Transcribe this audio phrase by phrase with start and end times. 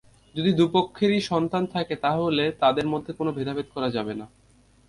[0.35, 4.25] যদি দুপক্ষেরই সন্তান থাকে, তাহলে তাদের মধ্যে কোনো ভেদাভেদ করা যাবে না।